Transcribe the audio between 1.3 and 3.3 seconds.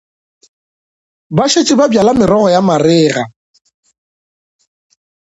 Ba šetše ba bjala merogo ya marega.